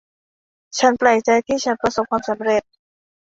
[0.79, 2.63] ฉันแปลกใจที่ฉันประสบความสำเร็จ